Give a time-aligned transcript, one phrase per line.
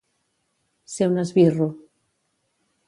[0.93, 1.71] Ser un esbirro.